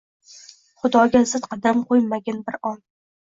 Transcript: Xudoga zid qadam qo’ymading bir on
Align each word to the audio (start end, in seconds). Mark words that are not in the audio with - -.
Xudoga 0.83 1.21
zid 1.33 1.45
qadam 1.53 1.83
qo’ymading 1.91 2.43
bir 2.49 2.59
on 2.71 2.81